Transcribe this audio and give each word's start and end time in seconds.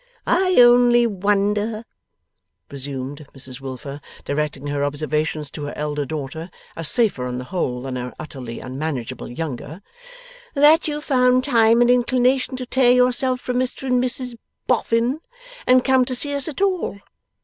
'I 0.25 0.55
only 0.61 1.05
wonder,' 1.05 1.85
resumed 2.71 3.27
Mrs 3.35 3.61
Wilfer, 3.61 4.01
directing 4.25 4.65
her 4.65 4.83
observations 4.83 5.51
to 5.51 5.65
her 5.65 5.73
elder 5.77 6.07
daughter, 6.07 6.49
as 6.75 6.87
safer 6.87 7.27
on 7.27 7.37
the 7.37 7.43
whole 7.43 7.83
than 7.83 7.97
her 7.97 8.11
utterly 8.19 8.59
unmanageable 8.59 9.29
younger, 9.29 9.83
'that 10.55 10.87
you 10.87 11.01
found 11.01 11.43
time 11.43 11.81
and 11.81 11.91
inclination 11.91 12.55
to 12.57 12.65
tear 12.65 12.89
yourself 12.91 13.41
from 13.41 13.57
Mr 13.57 13.83
and 13.85 14.03
Mrs 14.03 14.37
Boffin, 14.65 15.21
and 15.67 15.85
come 15.85 16.03
to 16.05 16.15
see 16.15 16.33
us 16.33 16.47
at 16.47 16.61
all. 16.63 16.97